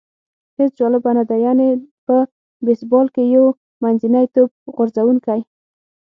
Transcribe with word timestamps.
هېڅ 0.59 0.71
جالبه 0.79 1.11
نه 1.17 1.23
ده، 1.29 1.35
یعنې 1.45 1.67
په 2.05 2.15
بېسبال 2.65 3.07
کې 3.15 3.23
یو 3.35 3.45
منځنی 3.83 4.25
توپ 4.33 4.51
غورځوونکی. 4.75 5.39